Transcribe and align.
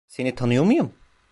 Seni 0.07 0.35
tanıyor 0.35 0.63
muyum? 0.63 0.93